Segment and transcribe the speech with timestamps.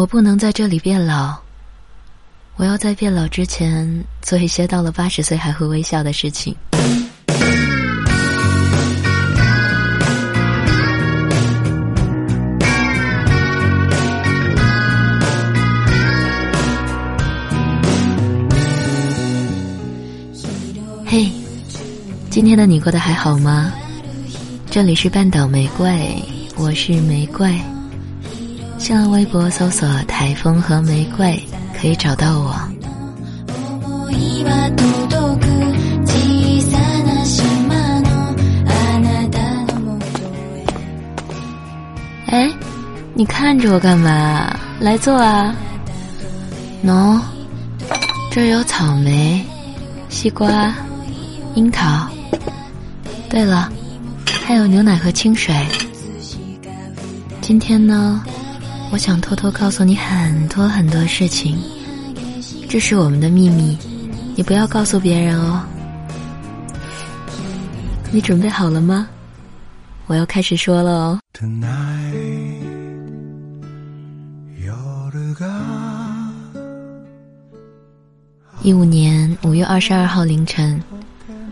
[0.00, 1.36] 我不能在这里变老。
[2.56, 6.56] 我要在变老之前做一些到了八十岁还会微笑的事情。
[21.04, 21.30] 嘿，
[22.30, 23.70] 今天的你过得还好吗？
[24.70, 26.24] 这里是半岛玫瑰，
[26.56, 27.54] 我是玫瑰。
[28.80, 31.38] 新浪微博搜索“台风和玫瑰”
[31.78, 32.56] 可以找到我。
[42.28, 42.50] 哎，
[43.12, 44.58] 你看着我干嘛？
[44.80, 45.54] 来坐啊！
[46.82, 47.20] 喏，
[48.30, 49.44] 这儿有草莓、
[50.08, 50.74] 西瓜。
[51.54, 52.08] 樱桃。
[53.28, 53.70] 对了，
[54.42, 55.54] 还有牛奶和清水。
[57.42, 58.22] 今天呢，
[58.92, 61.56] 我想偷偷告诉你很多很多事情，
[62.68, 63.78] 这是我们的秘密，
[64.34, 65.62] 你不要告诉别人哦。
[68.10, 69.08] 你准备好了吗？
[70.06, 71.20] 我要开始说了哦。
[78.62, 80.82] 一五年五月二十二号凌晨。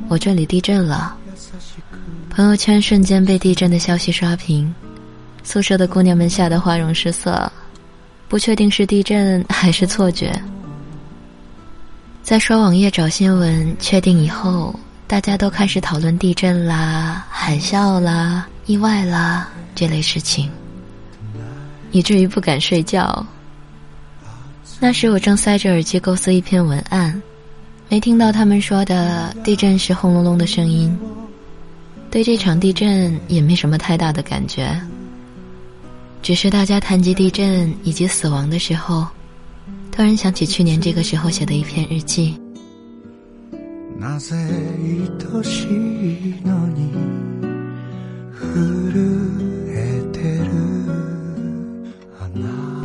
[0.09, 1.17] 我这里地震了，
[2.31, 4.75] 朋友圈瞬间被地震的消息刷屏，
[5.49, 7.51] 宿舍的姑娘们吓得花容失色，
[8.29, 10.31] 不确定是地震还是错觉。
[12.23, 20.51] 在刷网页找新闻，确定以后，大家都开始讨论地震啦、海啸啦、意外啦这类事情，
[21.93, 23.27] 以至于不敢睡觉。
[24.79, 27.23] 那时我正塞着耳机构思一篇文案。
[27.89, 30.95] 没听到他们说的地震时轰隆隆的声音，
[32.11, 34.79] 对这场地震也没什么太大的感觉。
[36.29, 39.07] 只是大家谈及地震以及死亡的时候，
[39.91, 42.39] 突然想起去年这个时候写的一篇日记。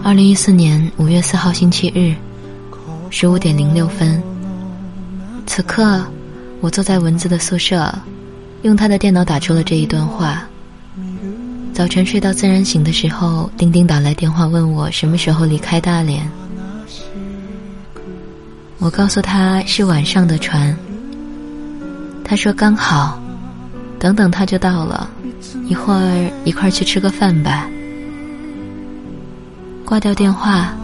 [0.01, 2.15] 二零一四年五月四号星期日，
[3.09, 4.23] 十五点零六分。
[5.45, 6.01] 此刻，
[6.61, 7.93] 我坐在文字的宿舍，
[8.61, 10.47] 用他的电脑打出了这一段话。
[11.73, 16.29] 早晨睡到自然醒的时候，丁丁打来电话问我什么时候离开大连。
[18.77, 20.77] 我告诉他是晚上的船。
[22.23, 23.19] 他说刚好，
[23.97, 25.09] 等等他就到了，
[25.65, 27.67] 一会儿一块去吃个饭吧。
[29.83, 30.75] 挂掉电话，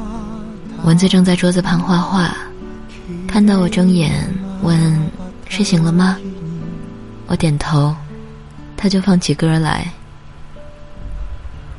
[0.84, 2.36] 蚊子正在桌子旁画画，
[3.28, 4.12] 看到我睁眼。
[4.64, 5.00] 问
[5.48, 6.18] ：“睡醒了吗？”
[7.28, 7.96] 我点头，
[8.76, 9.88] 他就放起歌来。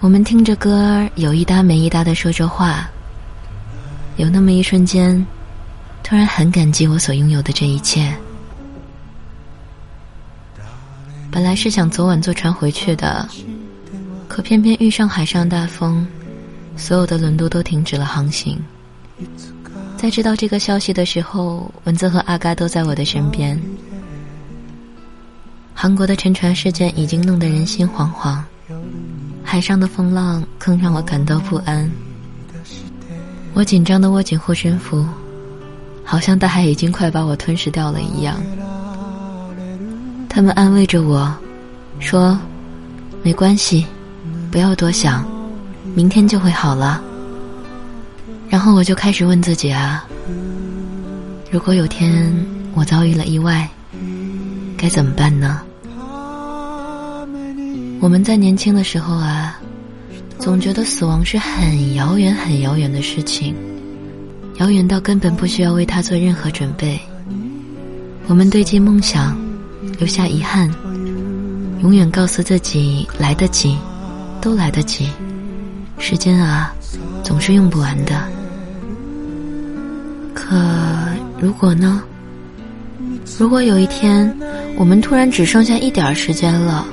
[0.00, 2.88] 我们听着歌，有一搭没一搭的说着话。
[4.16, 5.26] 有那么一瞬间，
[6.02, 8.10] 突然很感激我所拥有的这一切。
[11.30, 13.28] 本来是想昨晚坐船回去的，
[14.26, 16.06] 可偏偏遇上海上大风，
[16.76, 18.58] 所有的轮渡都停止了航行。
[19.98, 23.60] 在知道这个消息的时候，蚊子和阿嘎都在我的身边。
[25.74, 28.42] 韩国的沉船事件已经弄得人心惶惶，
[29.50, 31.90] 海上的风浪更让我感到不安。
[33.52, 35.04] 我紧张的握紧护身符，
[36.04, 38.40] 好像大海已经快把我吞噬掉了一样。
[40.28, 41.36] 他们安慰着我，
[41.98, 42.38] 说
[43.24, 43.84] ：“没关系，
[44.52, 45.28] 不要多想，
[45.96, 47.02] 明天就会好了。”
[48.48, 50.06] 然后我就开始问自己啊，
[51.50, 52.32] 如果有天
[52.72, 53.68] 我遭遇了意外，
[54.78, 55.60] 该怎么办呢？
[58.00, 59.60] 我们在年轻的时候啊，
[60.38, 63.54] 总觉得死亡是很遥远、很遥远的事情，
[64.58, 66.98] 遥远到根本不需要为他做任何准备。
[68.26, 69.36] 我们堆积梦想，
[69.98, 70.70] 留下遗憾，
[71.82, 73.76] 永远告诉自己来得及，
[74.40, 75.10] 都来得及。
[75.98, 76.72] 时间啊，
[77.22, 78.22] 总是用不完的。
[80.32, 80.56] 可
[81.38, 82.02] 如果呢？
[83.38, 84.34] 如果有一天
[84.76, 86.86] 我们突然只剩下一点时间了，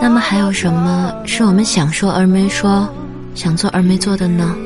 [0.00, 2.88] 那么还有什么是我们想说而没说、
[3.34, 4.56] 想做而没做的呢？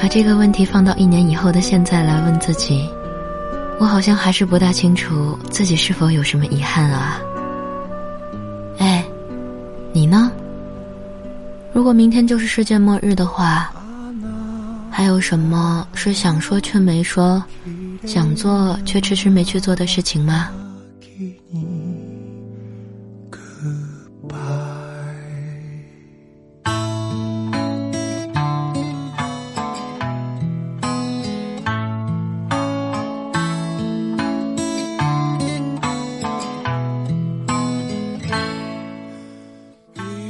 [0.00, 2.88] 把这个问题放到一年以后的现在来问自己，
[3.78, 7.20] 我好像还是不大清楚自己是否有什么遗憾啊。
[8.78, 9.04] 哎，
[9.92, 10.30] 你呢？
[11.72, 13.70] 如果明天就是世界末日的话，
[14.90, 17.42] 还有什么是想说却没说，
[18.06, 20.50] 想做却迟迟没去做的事情吗？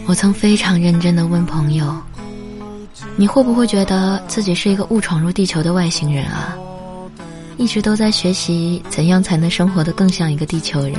[0.06, 1.96] 我曾非常认真的问朋友，
[3.16, 6.54] 你会不会觉得自己是一个误闯入地球的外星人啊？
[7.62, 10.94] 一直都在学习怎样才能生活的更像一个地球人。”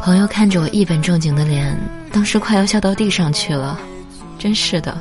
[0.00, 1.78] 朋友看着我一本正经的脸，
[2.10, 3.78] 当时快要笑到地上去了，
[4.38, 4.98] 真是的。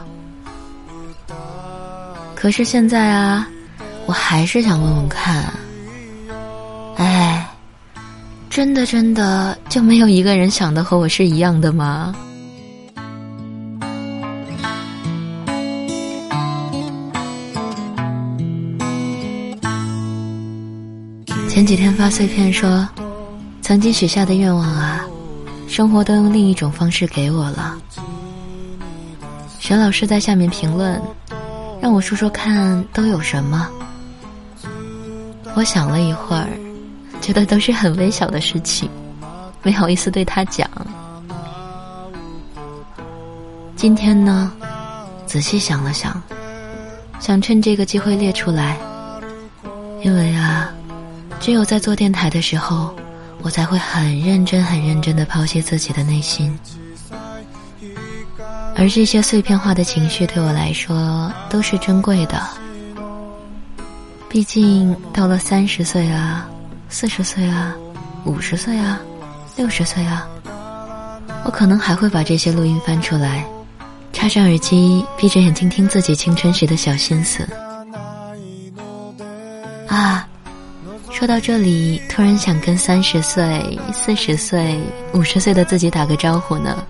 [2.36, 3.48] 可是现在啊，
[4.06, 5.54] 我还是想问问看。
[6.98, 7.50] 哎，
[8.50, 12.14] 真的真的就没有一个人想的和我是一样的吗？
[21.53, 22.89] 前几天发碎片说。
[23.61, 25.05] 曾经许下的愿望啊，
[25.67, 27.77] 生活都用另一种方式给我了。
[29.59, 31.00] 沈老师在下面评论，
[31.79, 33.69] 让我说说看都有什么。
[35.53, 36.50] 我想了一会儿，
[37.21, 38.89] 觉得都是很微小的事情，
[39.61, 40.67] 没好意思对他讲。
[43.75, 44.51] 今天呢，
[45.27, 46.19] 仔细想了想，
[47.19, 48.75] 想趁这个机会列出来，
[50.03, 50.73] 因为啊，
[51.44, 52.95] 只有在做电台的时候。
[53.42, 56.57] 我才会很认真、很认真的剖析自己的内心，
[58.74, 62.42] 而这些碎片化的情绪对我来说都是珍贵的。
[64.30, 66.48] 毕竟到了三十岁啊、
[66.88, 67.75] 四十岁啊、
[68.24, 69.01] 五十岁啊、
[69.57, 70.25] 六十岁啊，
[71.44, 73.46] 我可能还会把这些录音翻出来，
[74.13, 77.46] 插上耳机，闭着眼睛听自己青春时的小心思。
[81.24, 84.78] 说到这里，突然想跟三十岁、四十岁、
[85.14, 86.86] 五十岁的自己打个招呼呢。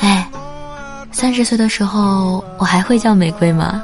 [0.00, 0.28] 哎，
[1.10, 3.82] 三十岁的时候，我还会叫玫瑰吗？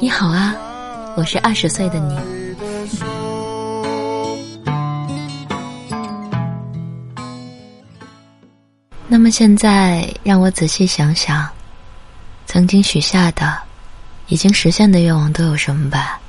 [0.00, 0.52] 你好啊，
[1.16, 2.18] 我是二十岁的你。
[9.06, 11.48] 那么现在，让我仔细想想，
[12.46, 13.65] 曾经许下的。
[14.28, 16.20] 已经实现的愿望都有什么吧？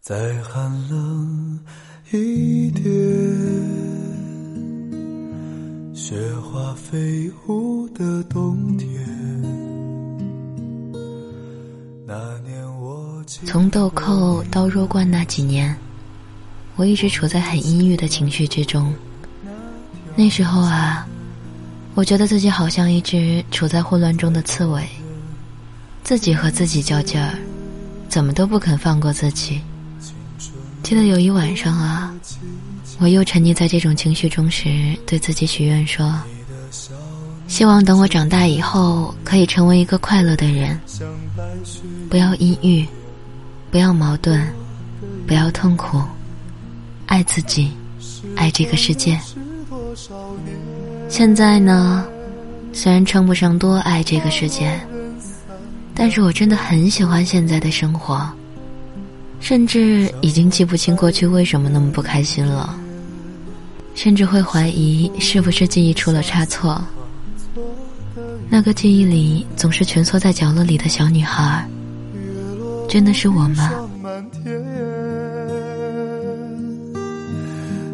[0.00, 1.58] 再寒冷
[2.12, 2.84] 一点，
[5.94, 8.88] 雪花飞舞的冬天。
[12.06, 15.74] 那年我从豆蔻到弱冠那几年，
[16.76, 18.94] 我一直处在很阴郁的情绪之中。
[20.14, 21.08] 那时候啊，
[21.94, 24.86] 我觉得自己好像一只处在混乱中的刺猬。
[26.06, 27.36] 自己和自己较劲儿，
[28.08, 29.60] 怎么都不肯放过自己。
[30.84, 32.14] 记得有一晚上啊，
[33.00, 36.14] 我又沉溺在这种情绪中时，对自己许愿说：
[37.48, 40.78] 希望等我长大以后，可以成为一个快乐的人，
[42.08, 42.86] 不要阴郁，
[43.72, 44.40] 不要矛盾，
[45.26, 46.00] 不要痛苦，
[47.06, 47.72] 爱自己，
[48.36, 49.18] 爱这个世界。
[51.08, 52.06] 现在呢，
[52.72, 54.80] 虽然称不上多爱这个世界。
[55.98, 58.28] 但是我真的很喜欢现在的生活，
[59.40, 62.78] 甚至已经记不清过去为什么那么不开心了，
[63.94, 66.80] 甚至会怀疑是不是记忆出了差错。
[68.48, 71.66] 那个记忆里总是蜷缩在角落里的小女孩，
[72.88, 73.72] 真的是我吗？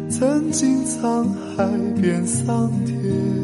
[0.09, 1.65] 曾经沧海
[1.99, 3.42] 变桑田。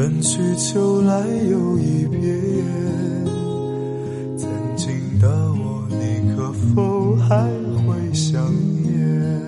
[0.00, 2.40] 春去秋来又一遍，
[4.34, 4.88] 曾经
[5.18, 7.44] 的我，你可否还
[7.86, 8.42] 会想
[8.82, 9.38] 念？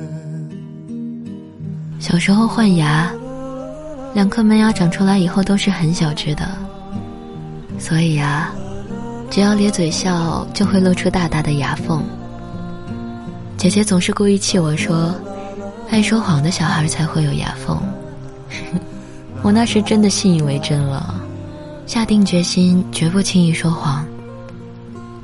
[1.99, 3.11] 小时候换牙，
[4.13, 6.47] 两颗门牙长出来以后都是很小只的，
[7.79, 8.53] 所以啊，
[9.31, 12.05] 只要咧嘴笑就会露出大大的牙缝。
[13.57, 15.15] 姐姐总是故意气我说，
[15.89, 17.81] 爱说谎的小孩才会有牙缝。
[19.43, 21.15] 我那时真的信以为真了，
[21.85, 24.05] 下定决心绝不轻易说谎，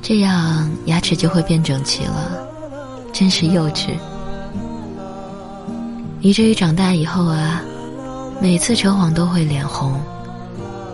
[0.03, 2.33] 这样牙齿就会变整齐了，
[3.13, 3.91] 真是幼稚。
[6.21, 7.63] 以至于长大以后啊，
[8.41, 9.95] 每次扯谎都会脸红，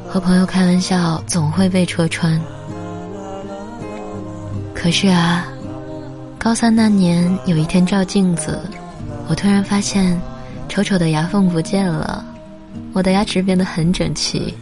[0.07, 2.38] 和朋友开玩笑总会被戳穿。
[4.75, 5.47] 可是啊，
[6.38, 8.61] 高三那年有一天照镜子，
[9.28, 10.21] 我突然发现，
[10.69, 12.23] 丑丑的牙缝不见了。
[12.95, 14.55] 我的牙齿变得很整齐，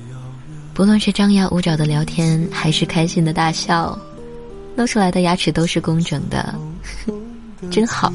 [0.73, 3.97] 不论是张牙舞爪的聊天，还是开心的大笑，
[4.75, 6.55] 露出来的牙齿都是工整的，
[7.71, 8.11] 真好。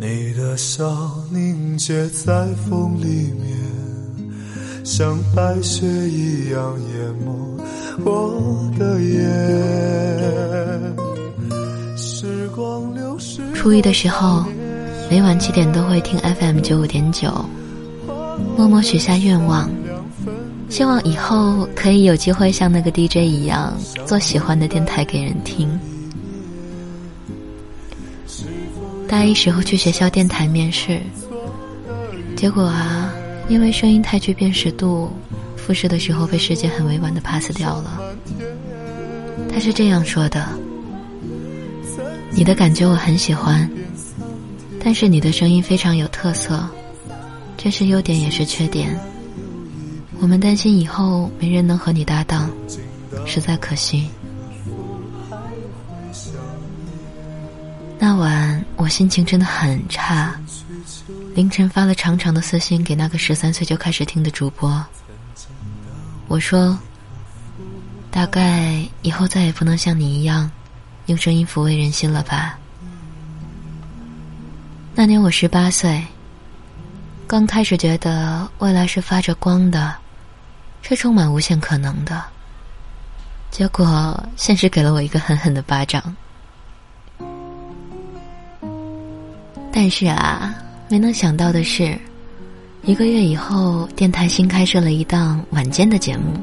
[0.00, 0.84] 你的笑
[1.30, 7.60] 凝结在风里面，像白雪一样淹没
[8.04, 9.20] 我的眼。
[11.96, 13.42] 时光流逝。
[13.54, 14.44] 初一的时候，
[15.14, 17.32] 每晚七点都会听 FM 九五点九，
[18.56, 19.70] 默默许下愿望，
[20.68, 23.72] 希望以后可以有机会像那个 DJ 一样，
[24.06, 25.70] 做喜欢的电台给人听。
[29.06, 31.00] 大一时候去学校电台面试，
[32.34, 33.14] 结果啊，
[33.48, 35.12] 因为声音太具辨识度，
[35.56, 38.00] 复试的时候被师姐很委婉的 pass 掉了。
[39.48, 40.44] 他是这样说的
[42.34, 43.70] ：“你的感觉我很喜欢，
[44.84, 46.68] 但是你的声音非常有特色，
[47.56, 48.94] 这是优点也是缺点。
[50.20, 52.50] 我们担心以后没人能和你搭档，
[53.24, 54.06] 实在可惜。”
[57.98, 60.38] 那晚我心情真的很差，
[61.34, 64.84] 凌晨发了长长的私信给那个十三岁就开始听的主播。
[66.28, 66.78] 我说
[68.12, 70.50] ：“大概以后再也不能像你一样，
[71.06, 72.58] 用声音抚慰人心了吧。”
[74.96, 76.00] 那年我十八岁，
[77.26, 79.92] 刚开始觉得未来是发着光的，
[80.82, 82.22] 是充满无限可能的。
[83.50, 86.14] 结果现实给了我一个狠狠的巴掌。
[89.72, 90.54] 但是啊，
[90.88, 91.98] 没能想到的是，
[92.84, 96.40] 一个月以后，电台新开设了一档晚间的节目。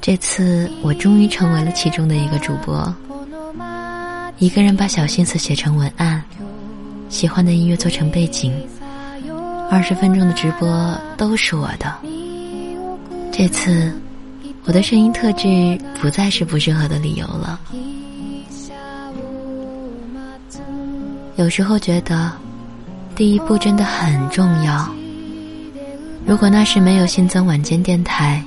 [0.00, 2.94] 这次我终于成为了其中的一个主播，
[4.38, 6.24] 一个人把小心思写成文案，
[7.10, 8.54] 喜欢的音乐做成背景，
[9.68, 11.92] 二十分钟的直播都是我的。
[13.32, 13.92] 这次，
[14.64, 17.60] 我的声音特质不再是不适合的理由了。
[21.36, 22.32] 有时候觉得，
[23.14, 24.88] 第一步真的很重要。
[26.26, 28.42] 如果那时没有新增晚间电台，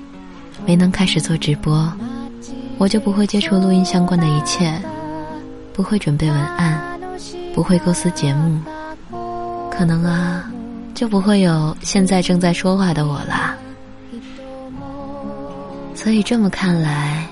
[0.66, 1.92] 没能开始做直播，
[2.78, 4.74] 我就不会接触录音相关的一切，
[5.74, 6.80] 不会准备文案，
[7.54, 8.60] 不会构思节目，
[9.70, 10.44] 可能啊，
[10.96, 13.56] 就不会有现在正在说话的我啦。
[15.94, 17.28] 所以这么看来，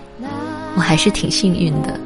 [0.75, 1.99] 我还是挺幸运的。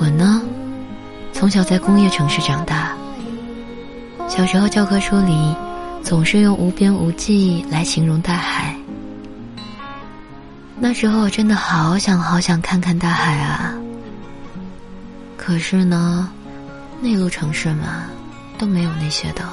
[0.00, 0.40] 我呢
[1.32, 2.96] 从小在工业城市长大，
[4.28, 5.54] 小时候教科书里
[6.08, 8.74] 总是用无边无际来形容大海。
[10.80, 13.74] 那时候我真的好想好想看看大海啊！
[15.36, 16.32] 可是呢，
[17.02, 18.04] 内陆城市嘛，
[18.56, 19.44] 都没有那些的。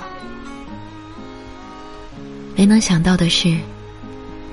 [2.56, 3.60] 没能想到的是，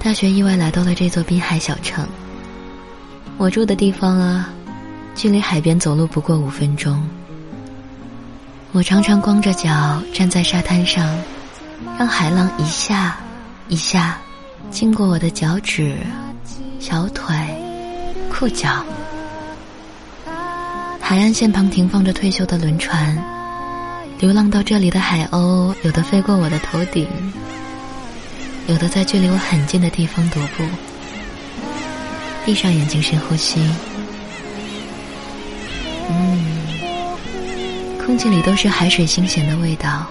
[0.03, 2.05] 大学意外来到了这座滨海小城。
[3.39, 4.51] 我住的地方啊，
[5.15, 7.01] 距离海边走路不过五分钟。
[8.73, 11.17] 我常常光着脚站在沙滩上，
[11.99, 13.19] 让海浪一下
[13.69, 14.19] 一下
[14.71, 15.97] 经过我的脚趾、
[16.81, 17.35] 小腿、
[18.31, 18.85] 裤脚。
[21.01, 23.17] 海岸线旁停放着退休的轮船，
[24.19, 27.07] 流浪到这里的海鸥，有的飞过我的头顶，
[28.67, 30.65] 有的在距离我很近的地方踱步。
[32.45, 33.61] 闭上眼睛深呼吸，
[36.09, 36.53] 嗯。
[38.05, 40.07] 空气里都是海水腥咸的味道，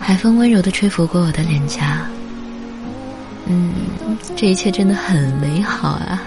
[0.00, 2.00] 海风温柔的吹拂过我的脸颊，
[3.46, 3.72] 嗯，
[4.34, 6.20] 这一切真的很美好啊。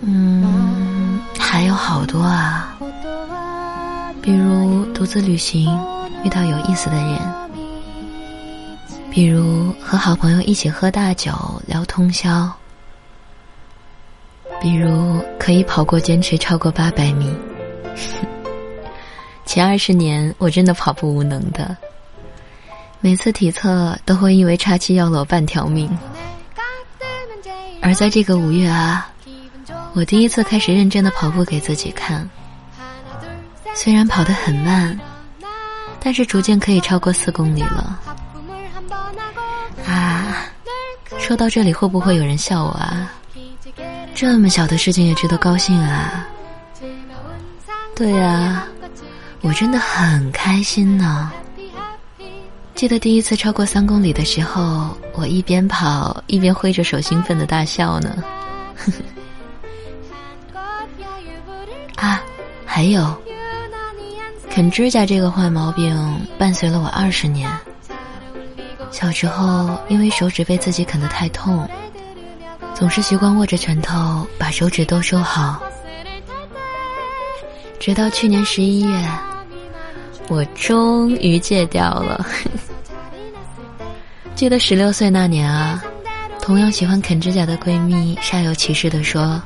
[0.00, 2.74] 嗯，还有好多啊，
[4.22, 5.68] 比如独自旅行
[6.24, 7.20] 遇到有意思的人，
[9.10, 11.32] 比如和好朋友一起喝大酒
[11.66, 12.50] 聊通宵。
[14.58, 17.30] 比如可以跑过坚持超过八百米，
[19.44, 21.76] 前二十年我真的跑步无能的，
[23.00, 25.90] 每次体测都会因为岔气要了我半条命。
[27.80, 29.08] 而在这个五月啊，
[29.94, 32.28] 我第一次开始认真的跑步给自己看，
[33.74, 34.98] 虽然跑得很慢，
[36.00, 38.00] 但是逐渐可以超过四公里了。
[39.86, 40.46] 啊，
[41.18, 43.12] 说到这里会不会有人笑我啊？
[44.14, 46.26] 这么小的事情也值得高兴啊！
[47.96, 48.66] 对呀，
[49.40, 51.32] 我真的很开心呢。
[52.74, 58.22] 记得第一次超过三公里的时候，我一边跑一边挥着手，兴奋的大笑呢。
[61.96, 62.20] 啊，
[62.66, 63.16] 还有，
[64.50, 67.50] 啃指甲这个坏毛病伴随了我二十年。
[68.90, 71.66] 小时候因为手指被自己啃得太痛。
[72.74, 75.62] 总是习惯握着拳头，把手指都收好。
[77.86, 79.08] 直到去年十一月，
[80.26, 82.26] 我终于戒掉了。
[84.34, 85.80] 记得十六岁那年啊，
[86.42, 89.40] 同样喜欢啃指甲的闺蜜煞有其事地说：“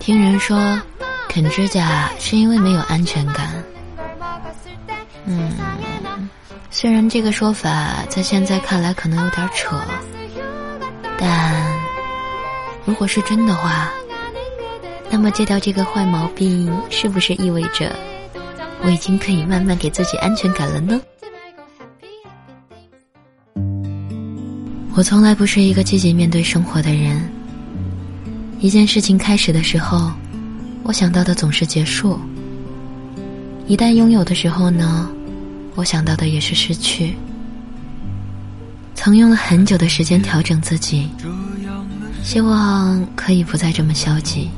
[0.00, 0.80] 听人说，
[1.28, 3.62] 啃指甲是因为没有安全感。”
[5.26, 5.52] 嗯，
[6.70, 9.78] 虽然这个说法在现在看来可能有点扯，
[11.18, 11.54] 但
[12.86, 13.90] 如果是真的话，
[15.10, 17.94] 那么戒掉这个坏毛病，是不是意味着？
[18.82, 21.00] 我已经可以慢慢给自己安全感了呢。
[24.94, 27.20] 我从来不是一个积极面对生活的人。
[28.60, 30.12] 一件事情开始的时候，
[30.82, 32.18] 我想到的总是结束；
[33.66, 35.08] 一旦拥有的时候呢，
[35.74, 37.14] 我想到的也是失去。
[38.94, 41.08] 曾用了很久的时间调整自己，
[42.22, 44.50] 希望可以不再这么消极。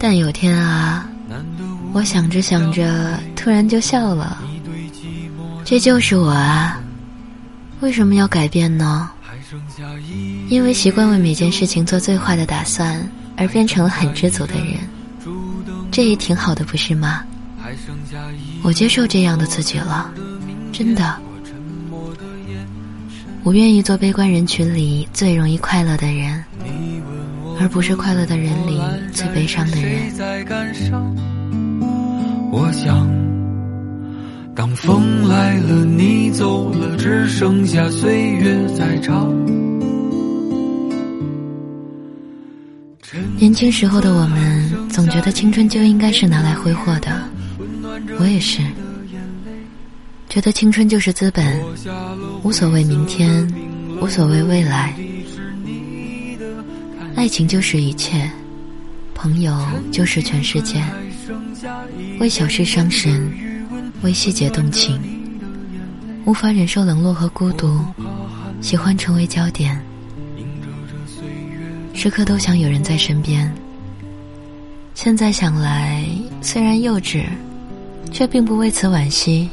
[0.00, 1.06] 但有天啊。
[1.92, 4.42] 我想着想着，突然就笑了。
[5.64, 6.80] 这就是我啊！
[7.80, 9.10] 为什么要改变呢？
[10.48, 14.78] 因为习惯为每件事情做最坏的打算，而变成了很知足的人。
[15.90, 17.22] 这也挺好的，不是吗？
[18.62, 20.12] 我接受这样的自己了，
[20.72, 21.16] 真的。
[23.42, 26.44] 我愿意做悲观人群里最容易快乐的人，
[27.60, 28.80] 而不是快乐的人里
[29.12, 30.10] 最悲伤的人。
[32.50, 33.06] 我想，
[34.56, 39.30] 当风来了，你走了，只剩下岁月在唱。
[43.36, 47.22] 年轻时候的我们，总觉得青春就应该是拿来挥霍的。
[48.18, 48.62] 我也是，
[50.30, 51.60] 觉得青春就是资本，
[52.42, 53.46] 无所谓明天，
[54.00, 54.94] 无所谓未来。
[57.20, 58.30] 爱情就是一切，
[59.12, 59.54] 朋友
[59.92, 60.82] 就是全世界。
[62.18, 63.30] 为小事伤神，
[64.00, 64.98] 为细节动情，
[66.24, 67.78] 无法忍受冷落和孤独，
[68.62, 69.78] 喜欢成为焦点，
[71.92, 73.52] 时刻都想有人在身边。
[74.94, 76.02] 现在想来，
[76.40, 77.24] 虽然幼稚，
[78.10, 79.50] 却并不为此惋惜，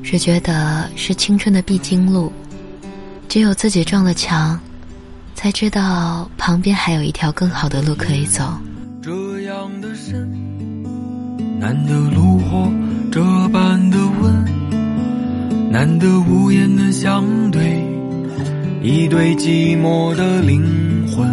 [0.00, 2.32] 只觉得是青春的必经路，
[3.28, 4.56] 只有自己撞了墙，
[5.46, 8.42] 才知道旁边还有一条更好的路可以走。
[9.00, 10.28] 这样的深。
[11.60, 12.68] 难得炉火
[13.12, 17.80] 这般的温，难得无言的相对，
[18.82, 21.30] 一对寂寞的灵魂。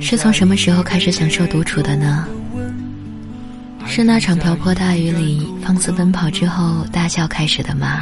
[0.00, 2.26] 是从什么时候开始享受独处的呢？
[3.84, 8.00] 是那场瓢泼大雨里放肆奔跑之后大笑开始的吗？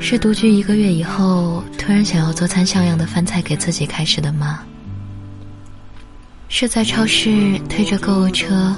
[0.00, 4.60] 是独居一个月以后突然想要做餐像样的饭菜给自己开始的吗？
[6.48, 8.74] 是在超市推着购物车，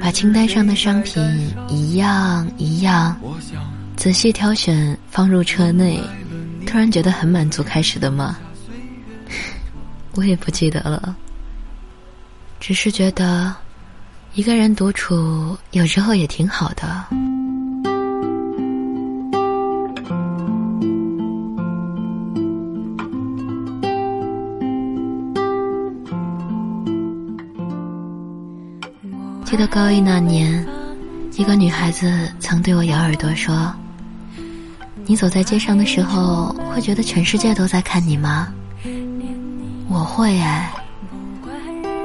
[0.00, 1.22] 把清单上的商品
[1.68, 3.14] 一样一样
[3.94, 6.00] 仔细挑选放入车内，
[6.66, 8.38] 突然觉得很满足开始的吗？
[10.14, 11.14] 我也不记得了，
[12.58, 13.54] 只是觉得
[14.32, 17.04] 一个人独处有时候也挺好的。
[29.48, 30.62] 记得高一那年，
[31.34, 33.74] 一个女孩子曾对我咬耳朵说
[35.08, 38.48] ：“你走在街上的时候，会觉得全世界都在看你吗？”
[39.88, 40.70] 我会哎。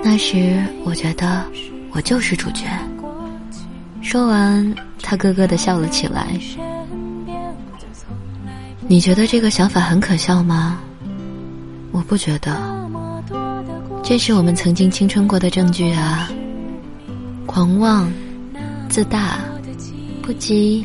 [0.01, 1.43] 那时我觉得
[1.91, 2.63] 我就是主角。
[4.01, 6.39] 说完，她咯咯的笑了起来。
[8.87, 10.79] 你觉得这个想法很可笑吗？
[11.91, 12.57] 我不觉得。
[14.01, 16.31] 这是我们曾经青春过的证据啊。
[17.53, 18.11] 狂妄、
[18.89, 19.37] 自大、
[20.23, 20.83] 不羁、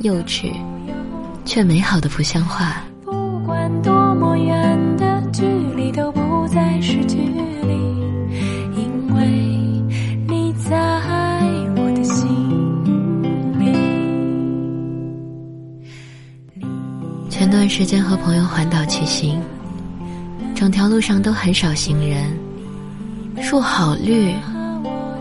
[0.00, 0.50] 幼稚，
[1.44, 2.82] 却美好的不像话。
[3.04, 5.44] 不管多么远的距
[5.76, 7.74] 离，都不再是距离，
[8.74, 9.28] 因为
[10.26, 10.72] 你在
[11.76, 12.26] 我的心
[13.60, 13.70] 里。
[17.28, 19.38] 前段时间和朋友环岛骑行，
[20.54, 22.34] 整条路上都很少行人，
[23.42, 24.32] 树好绿。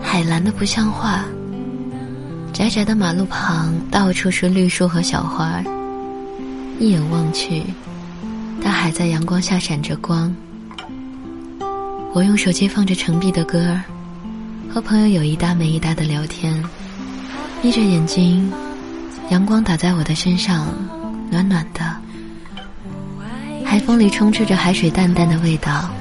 [0.10, 1.26] 海蓝的不像话，
[2.54, 5.64] 窄窄的马路旁到处是绿树和小花儿，
[6.80, 7.62] 一眼望去，
[8.64, 10.34] 大海在阳光下闪着光。
[12.14, 13.78] 我用手机放着程璧的歌，
[14.74, 16.64] 和朋友有一搭没一搭的聊天，
[17.62, 18.50] 眯着眼睛，
[19.30, 20.68] 阳光打在我的身上，
[21.30, 21.96] 暖暖的。
[23.64, 25.92] 海风里充斥着海水淡淡的味道，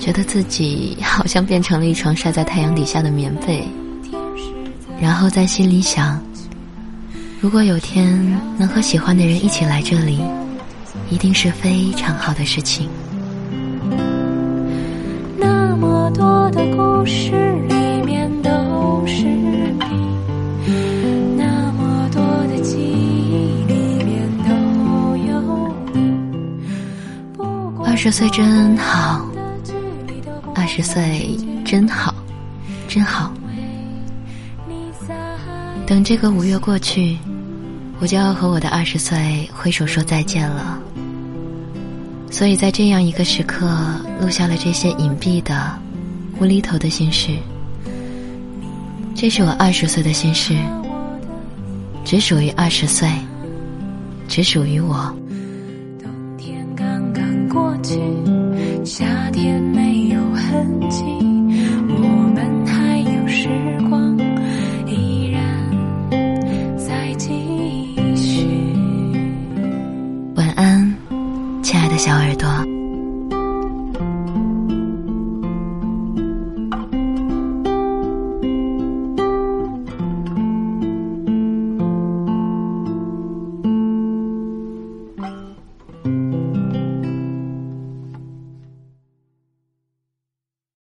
[0.00, 3.62] 觉得自己好像变成了一床晒在太阳底下的棉被，
[5.00, 6.18] 然后在心里想：
[7.38, 8.18] 如果有天
[8.58, 10.18] 能和喜欢的人一起来这里，
[11.10, 12.88] 一定是非常好的事情。
[15.38, 17.30] 那么多的故事
[17.68, 19.78] 里面都是你，
[21.36, 24.50] 那么多的记忆里面都
[25.30, 26.00] 有你。
[27.84, 29.29] 二十岁真好。
[30.72, 32.14] 十岁真好，
[32.86, 33.34] 真好。
[35.84, 37.18] 等这个五月过去，
[37.98, 40.78] 我就要和我的二十岁挥手说再见了。
[42.30, 43.68] 所以在这样一个时刻，
[44.20, 45.76] 录下了这些隐蔽的、
[46.38, 47.36] 无厘头的心事。
[49.12, 50.56] 这是我二十岁的心事，
[52.04, 53.10] 只属于二十岁，
[54.28, 55.12] 只属于我。